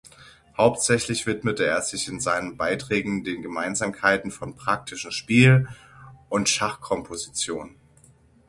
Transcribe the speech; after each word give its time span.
Hauptsächlich 0.57 1.27
widmete 1.27 1.63
er 1.63 1.83
sich 1.83 2.07
in 2.07 2.19
seinen 2.19 2.57
Beiträgen 2.57 3.23
den 3.23 3.43
Gemeinsamkeiten 3.43 4.31
von 4.31 4.55
praktischem 4.55 5.11
Spiel 5.11 5.67
und 6.27 6.49
Schachkomposition. 6.49 7.75